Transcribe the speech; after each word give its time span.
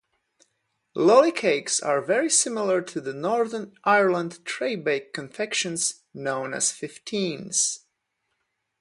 Lolly 0.95 1.31
cakes 1.31 1.79
are 1.79 2.01
very 2.01 2.27
similar 2.27 2.81
to 2.81 2.99
the 2.99 3.13
Northern 3.13 3.75
Ireland 3.83 4.39
traybake 4.45 5.13
confections 5.13 6.01
known 6.11 6.55
as 6.55 6.71
fifteens. 6.71 7.81